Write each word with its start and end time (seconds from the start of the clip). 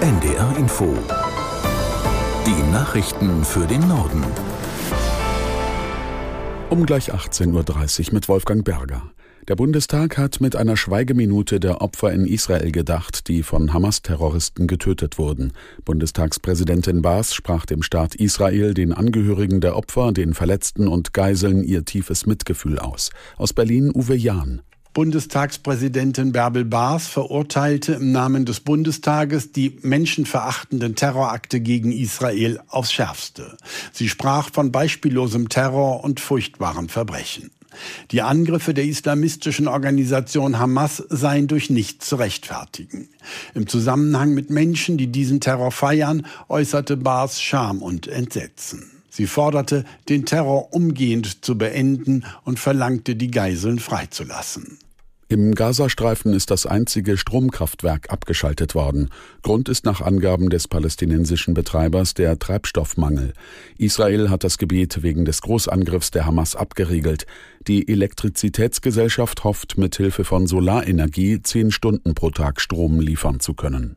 NDR 0.00 0.56
Info. 0.58 0.92
Die 2.46 2.72
Nachrichten 2.72 3.44
für 3.44 3.66
den 3.66 3.86
Norden. 3.88 4.22
Um 6.68 6.84
gleich 6.84 7.14
18.30 7.14 8.08
Uhr 8.08 8.14
mit 8.14 8.28
Wolfgang 8.28 8.64
Berger. 8.64 9.02
Der 9.48 9.56
Bundestag 9.56 10.18
hat 10.18 10.40
mit 10.40 10.56
einer 10.56 10.76
Schweigeminute 10.76 11.60
der 11.60 11.80
Opfer 11.80 12.12
in 12.12 12.26
Israel 12.26 12.72
gedacht, 12.72 13.28
die 13.28 13.42
von 13.42 13.72
Hamas-Terroristen 13.72 14.66
getötet 14.66 15.16
wurden. 15.18 15.52
Bundestagspräsidentin 15.84 17.02
Baas 17.02 17.34
sprach 17.34 17.66
dem 17.66 17.82
Staat 17.82 18.14
Israel, 18.14 18.74
den 18.74 18.92
Angehörigen 18.92 19.60
der 19.60 19.76
Opfer, 19.76 20.12
den 20.12 20.34
Verletzten 20.34 20.88
und 20.88 21.14
Geiseln 21.14 21.62
ihr 21.62 21.84
tiefes 21.84 22.26
Mitgefühl 22.26 22.78
aus. 22.78 23.10
Aus 23.36 23.52
Berlin 23.52 23.90
Uwe 23.94 24.16
Jahn. 24.16 24.62
Bundestagspräsidentin 24.94 26.30
Bärbel 26.30 26.64
Baas 26.64 27.08
verurteilte 27.08 27.94
im 27.94 28.12
Namen 28.12 28.44
des 28.44 28.60
Bundestages 28.60 29.50
die 29.50 29.76
menschenverachtenden 29.82 30.94
Terrorakte 30.94 31.58
gegen 31.60 31.90
Israel 31.90 32.60
aufs 32.68 32.92
Schärfste. 32.92 33.56
Sie 33.92 34.08
sprach 34.08 34.52
von 34.52 34.70
beispiellosem 34.70 35.48
Terror 35.48 36.04
und 36.04 36.20
furchtbaren 36.20 36.88
Verbrechen. 36.88 37.50
Die 38.12 38.22
Angriffe 38.22 38.72
der 38.72 38.84
islamistischen 38.84 39.66
Organisation 39.66 40.60
Hamas 40.60 41.02
seien 41.08 41.48
durch 41.48 41.70
nichts 41.70 42.08
zu 42.08 42.14
rechtfertigen. 42.14 43.08
Im 43.52 43.66
Zusammenhang 43.66 44.32
mit 44.32 44.50
Menschen, 44.50 44.96
die 44.96 45.08
diesen 45.08 45.40
Terror 45.40 45.72
feiern, 45.72 46.24
äußerte 46.48 46.96
Baas 46.96 47.42
Scham 47.42 47.82
und 47.82 48.06
Entsetzen. 48.06 48.92
Sie 49.10 49.26
forderte, 49.26 49.84
den 50.08 50.24
Terror 50.24 50.72
umgehend 50.72 51.44
zu 51.44 51.58
beenden 51.58 52.24
und 52.44 52.58
verlangte, 52.58 53.14
die 53.16 53.30
Geiseln 53.30 53.78
freizulassen. 53.78 54.78
Im 55.34 55.52
Gazastreifen 55.56 56.32
ist 56.32 56.52
das 56.52 56.64
einzige 56.64 57.16
Stromkraftwerk 57.16 58.08
abgeschaltet 58.08 58.76
worden. 58.76 59.10
Grund 59.42 59.68
ist 59.68 59.84
nach 59.84 60.00
Angaben 60.00 60.48
des 60.48 60.68
palästinensischen 60.68 61.54
Betreibers 61.54 62.14
der 62.14 62.38
Treibstoffmangel. 62.38 63.32
Israel 63.76 64.30
hat 64.30 64.44
das 64.44 64.58
Gebiet 64.58 65.02
wegen 65.02 65.24
des 65.24 65.42
Großangriffs 65.42 66.12
der 66.12 66.26
Hamas 66.26 66.54
abgeriegelt. 66.54 67.26
Die 67.66 67.88
Elektrizitätsgesellschaft 67.88 69.42
hofft, 69.42 69.76
mit 69.76 69.96
Hilfe 69.96 70.22
von 70.22 70.46
Solarenergie 70.46 71.42
zehn 71.42 71.72
Stunden 71.72 72.14
pro 72.14 72.30
Tag 72.30 72.60
Strom 72.60 73.00
liefern 73.00 73.40
zu 73.40 73.54
können. 73.54 73.96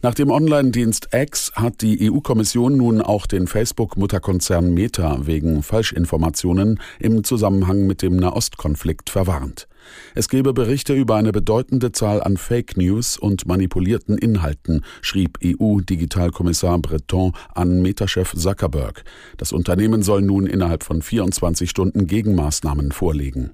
Nach 0.00 0.14
dem 0.14 0.30
Online-Dienst 0.30 1.10
X 1.12 1.52
hat 1.54 1.82
die 1.82 2.10
EU-Kommission 2.10 2.78
nun 2.78 3.02
auch 3.02 3.26
den 3.26 3.46
Facebook-Mutterkonzern 3.46 4.72
Meta 4.72 5.26
wegen 5.26 5.62
Falschinformationen 5.62 6.80
im 6.98 7.24
Zusammenhang 7.24 7.86
mit 7.86 8.00
dem 8.00 8.16
Nahostkonflikt 8.16 9.10
verwarnt. 9.10 9.67
Es 10.14 10.28
gebe 10.28 10.52
Berichte 10.52 10.94
über 10.94 11.16
eine 11.16 11.32
bedeutende 11.32 11.92
Zahl 11.92 12.22
an 12.22 12.36
Fake 12.36 12.76
News 12.76 13.16
und 13.16 13.46
manipulierten 13.46 14.18
Inhalten, 14.18 14.84
schrieb 15.02 15.38
EU-Digitalkommissar 15.44 16.78
Breton 16.78 17.32
an 17.54 17.82
Meta-Chef 17.82 18.34
Zuckerberg. 18.34 19.04
Das 19.36 19.52
Unternehmen 19.52 20.02
soll 20.02 20.22
nun 20.22 20.46
innerhalb 20.46 20.82
von 20.82 21.02
24 21.02 21.70
Stunden 21.70 22.06
Gegenmaßnahmen 22.06 22.92
vorlegen. 22.92 23.52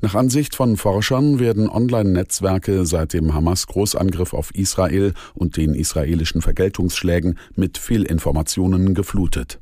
Nach 0.00 0.14
Ansicht 0.14 0.54
von 0.54 0.76
Forschern 0.76 1.38
werden 1.38 1.68
Online-Netzwerke 1.68 2.84
seit 2.84 3.12
dem 3.12 3.34
Hamas-Großangriff 3.34 4.34
auf 4.34 4.54
Israel 4.54 5.14
und 5.34 5.56
den 5.56 5.74
israelischen 5.74 6.42
Vergeltungsschlägen 6.42 7.38
mit 7.54 7.78
Fehlinformationen 7.78 8.94
geflutet. 8.94 9.60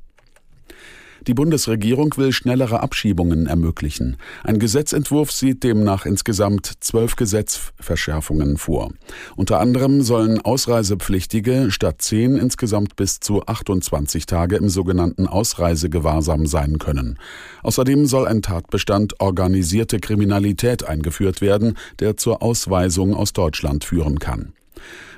Die 1.28 1.34
Bundesregierung 1.34 2.16
will 2.16 2.32
schnellere 2.32 2.80
Abschiebungen 2.80 3.46
ermöglichen. 3.46 4.16
Ein 4.42 4.58
Gesetzentwurf 4.58 5.30
sieht 5.30 5.62
demnach 5.62 6.04
insgesamt 6.04 6.72
zwölf 6.80 7.14
Gesetzverschärfungen 7.14 8.56
vor. 8.56 8.90
Unter 9.36 9.60
anderem 9.60 10.02
sollen 10.02 10.40
Ausreisepflichtige 10.40 11.70
statt 11.70 12.02
zehn 12.02 12.36
insgesamt 12.36 12.96
bis 12.96 13.20
zu 13.20 13.46
28 13.46 14.26
Tage 14.26 14.56
im 14.56 14.68
sogenannten 14.68 15.28
Ausreisegewahrsam 15.28 16.46
sein 16.46 16.78
können. 16.78 17.18
Außerdem 17.62 18.06
soll 18.06 18.26
ein 18.26 18.42
Tatbestand 18.42 19.20
organisierte 19.20 20.00
Kriminalität 20.00 20.84
eingeführt 20.84 21.40
werden, 21.40 21.78
der 22.00 22.16
zur 22.16 22.42
Ausweisung 22.42 23.14
aus 23.14 23.32
Deutschland 23.32 23.84
führen 23.84 24.18
kann. 24.18 24.54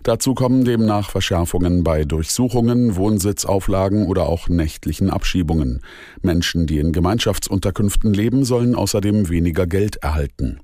Dazu 0.02 0.34
kommen 0.34 0.64
demnach 0.64 1.10
Verschärfungen 1.10 1.84
bei 1.84 2.04
Durchsuchungen, 2.04 2.96
Wohnsitzauflagen 2.96 4.06
oder 4.06 4.28
auch 4.28 4.48
nächtlichen 4.48 5.10
Abschiebungen. 5.10 5.80
Menschen, 6.22 6.66
die 6.66 6.78
in 6.78 6.92
Gemeinschaftsunterkünften 6.92 8.12
leben, 8.12 8.44
sollen 8.44 8.74
außerdem 8.74 9.28
weniger 9.28 9.66
Geld 9.66 9.96
erhalten. 9.96 10.60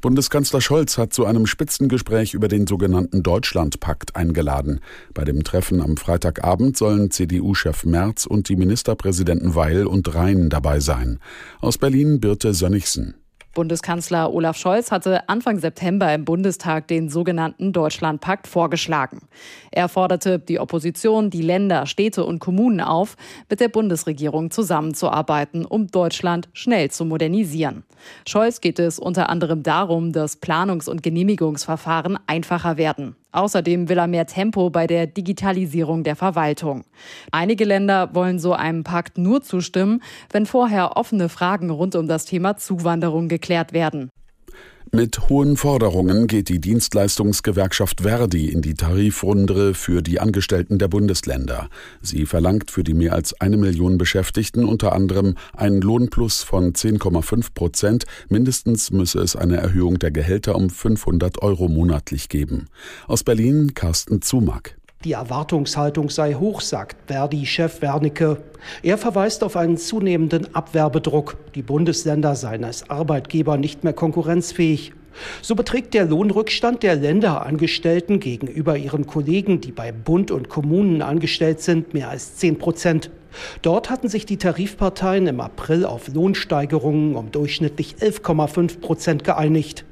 Bundeskanzler 0.00 0.60
Scholz 0.60 0.96
hat 0.96 1.12
zu 1.12 1.24
einem 1.24 1.46
Spitzengespräch 1.46 2.34
über 2.34 2.46
den 2.46 2.66
sogenannten 2.66 3.22
Deutschlandpakt 3.22 4.14
eingeladen. 4.14 4.80
Bei 5.12 5.24
dem 5.24 5.42
Treffen 5.42 5.80
am 5.80 5.96
Freitagabend 5.96 6.76
sollen 6.76 7.10
CDU-Chef 7.10 7.84
Merz 7.84 8.24
und 8.24 8.48
die 8.48 8.56
Ministerpräsidenten 8.56 9.54
Weil 9.54 9.86
und 9.86 10.14
Rhein 10.14 10.50
dabei 10.50 10.80
sein. 10.80 11.18
Aus 11.60 11.78
Berlin 11.78 12.20
Birte 12.20 12.54
Sönnigsen. 12.54 13.14
Bundeskanzler 13.54 14.32
Olaf 14.32 14.56
Scholz 14.56 14.92
hatte 14.92 15.28
Anfang 15.28 15.58
September 15.58 16.12
im 16.14 16.24
Bundestag 16.24 16.86
den 16.88 17.08
sogenannten 17.08 17.72
Deutschlandpakt 17.72 18.46
vorgeschlagen. 18.46 19.22
Er 19.70 19.88
forderte 19.88 20.38
die 20.38 20.60
Opposition, 20.60 21.30
die 21.30 21.42
Länder, 21.42 21.86
Städte 21.86 22.24
und 22.24 22.38
Kommunen 22.38 22.80
auf, 22.80 23.16
mit 23.50 23.60
der 23.60 23.68
Bundesregierung 23.68 24.50
zusammenzuarbeiten, 24.50 25.64
um 25.64 25.88
Deutschland 25.88 26.48
schnell 26.52 26.90
zu 26.90 27.04
modernisieren. 27.04 27.84
Scholz 28.26 28.60
geht 28.60 28.78
es 28.78 28.98
unter 28.98 29.28
anderem 29.28 29.62
darum, 29.62 30.12
dass 30.12 30.40
Planungs- 30.40 30.88
und 30.88 31.02
Genehmigungsverfahren 31.02 32.18
einfacher 32.26 32.76
werden. 32.76 33.16
Außerdem 33.32 33.88
will 33.88 33.98
er 33.98 34.06
mehr 34.06 34.26
Tempo 34.26 34.70
bei 34.70 34.86
der 34.86 35.06
Digitalisierung 35.06 36.02
der 36.02 36.16
Verwaltung. 36.16 36.84
Einige 37.30 37.64
Länder 37.64 38.14
wollen 38.14 38.38
so 38.38 38.54
einem 38.54 38.84
Pakt 38.84 39.18
nur 39.18 39.42
zustimmen, 39.42 40.02
wenn 40.30 40.46
vorher 40.46 40.96
offene 40.96 41.28
Fragen 41.28 41.70
rund 41.70 41.94
um 41.94 42.08
das 42.08 42.24
Thema 42.24 42.56
Zuwanderung 42.56 43.28
geklärt 43.28 43.72
werden. 43.72 44.10
Mit 44.90 45.28
hohen 45.28 45.58
Forderungen 45.58 46.26
geht 46.28 46.48
die 46.48 46.60
Dienstleistungsgewerkschaft 46.60 48.00
Verdi 48.00 48.48
in 48.48 48.62
die 48.62 48.72
Tarifrunde 48.72 49.74
für 49.74 50.00
die 50.00 50.18
Angestellten 50.18 50.78
der 50.78 50.88
Bundesländer. 50.88 51.68
Sie 52.00 52.24
verlangt 52.24 52.70
für 52.70 52.84
die 52.84 52.94
mehr 52.94 53.12
als 53.12 53.38
eine 53.38 53.58
Million 53.58 53.98
Beschäftigten 53.98 54.64
unter 54.64 54.92
anderem 54.92 55.34
einen 55.52 55.82
Lohnplus 55.82 56.42
von 56.42 56.72
10,5 56.72 57.52
Prozent. 57.52 58.04
Mindestens 58.30 58.90
müsse 58.90 59.20
es 59.20 59.36
eine 59.36 59.58
Erhöhung 59.58 59.98
der 59.98 60.10
Gehälter 60.10 60.56
um 60.56 60.70
500 60.70 61.42
Euro 61.42 61.68
monatlich 61.68 62.30
geben. 62.30 62.68
Aus 63.06 63.24
Berlin 63.24 63.74
Carsten 63.74 64.22
Zumack. 64.22 64.77
Die 65.04 65.12
Erwartungshaltung 65.12 66.10
sei 66.10 66.34
hoch, 66.34 66.60
sagt 66.60 66.96
Verdi-Chef 67.06 67.82
Wernicke. 67.82 68.38
Er 68.82 68.98
verweist 68.98 69.44
auf 69.44 69.56
einen 69.56 69.76
zunehmenden 69.76 70.52
Abwerbedruck. 70.56 71.36
Die 71.54 71.62
Bundesländer 71.62 72.34
seien 72.34 72.64
als 72.64 72.90
Arbeitgeber 72.90 73.58
nicht 73.58 73.84
mehr 73.84 73.92
konkurrenzfähig. 73.92 74.92
So 75.40 75.54
beträgt 75.54 75.94
der 75.94 76.04
Lohnrückstand 76.04 76.82
der 76.82 76.96
Länderangestellten 76.96 78.18
gegenüber 78.18 78.76
ihren 78.76 79.06
Kollegen, 79.06 79.60
die 79.60 79.70
bei 79.70 79.92
Bund 79.92 80.32
und 80.32 80.48
Kommunen 80.48 81.00
angestellt 81.00 81.60
sind, 81.60 81.94
mehr 81.94 82.10
als 82.10 82.34
10 82.34 82.58
Prozent. 82.58 83.12
Dort 83.62 83.90
hatten 83.90 84.08
sich 84.08 84.26
die 84.26 84.36
Tarifparteien 84.36 85.28
im 85.28 85.40
April 85.40 85.84
auf 85.84 86.08
Lohnsteigerungen 86.08 87.14
um 87.14 87.30
durchschnittlich 87.30 87.94
11,5 88.00 88.80
Prozent 88.80 89.22
geeinigt. 89.22 89.84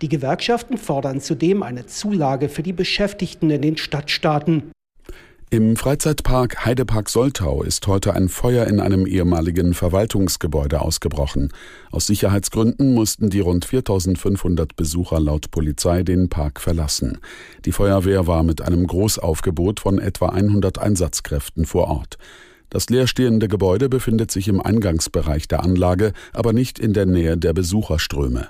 Die 0.00 0.08
Gewerkschaften 0.08 0.78
fordern 0.78 1.20
zudem 1.20 1.62
eine 1.62 1.86
Zulage 1.86 2.48
für 2.48 2.62
die 2.62 2.72
Beschäftigten 2.72 3.50
in 3.50 3.62
den 3.62 3.76
Stadtstaaten. 3.76 4.70
Im 5.50 5.76
Freizeitpark 5.76 6.66
Heidepark 6.66 7.08
Soltau 7.08 7.62
ist 7.62 7.86
heute 7.86 8.14
ein 8.14 8.28
Feuer 8.28 8.66
in 8.66 8.80
einem 8.80 9.06
ehemaligen 9.06 9.72
Verwaltungsgebäude 9.72 10.82
ausgebrochen. 10.82 11.54
Aus 11.90 12.06
Sicherheitsgründen 12.06 12.92
mussten 12.92 13.30
die 13.30 13.40
rund 13.40 13.64
4500 13.64 14.76
Besucher 14.76 15.18
laut 15.18 15.50
Polizei 15.50 16.02
den 16.02 16.28
Park 16.28 16.60
verlassen. 16.60 17.16
Die 17.64 17.72
Feuerwehr 17.72 18.26
war 18.26 18.42
mit 18.42 18.60
einem 18.60 18.86
Großaufgebot 18.86 19.80
von 19.80 19.98
etwa 19.98 20.28
100 20.28 20.78
Einsatzkräften 20.78 21.64
vor 21.64 21.88
Ort. 21.88 22.18
Das 22.68 22.90
leerstehende 22.90 23.48
Gebäude 23.48 23.88
befindet 23.88 24.30
sich 24.30 24.48
im 24.48 24.60
Eingangsbereich 24.60 25.48
der 25.48 25.62
Anlage, 25.64 26.12
aber 26.34 26.52
nicht 26.52 26.78
in 26.78 26.92
der 26.92 27.06
Nähe 27.06 27.38
der 27.38 27.54
Besucherströme. 27.54 28.48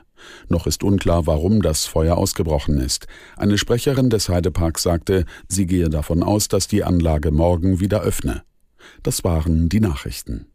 Noch 0.49 0.67
ist 0.67 0.83
unklar, 0.83 1.27
warum 1.27 1.63
das 1.63 1.87
Feuer 1.87 2.17
ausgebrochen 2.17 2.79
ist. 2.79 3.07
Eine 3.37 3.59
Sprecherin 3.59 4.11
des 4.11 4.29
Heideparks 4.29 4.83
sagte, 4.83 5.25
sie 5.49 5.67
gehe 5.67 5.89
davon 5.89 6.23
aus, 6.23 6.49
dass 6.49 6.69
die 6.69 6.85
Anlage 6.85 7.31
morgen 7.31 7.81
wieder 7.81 8.03
öffne. 8.03 8.43
Das 9.03 9.25
waren 9.25 9.69
die 9.69 9.81
Nachrichten. 9.81 10.47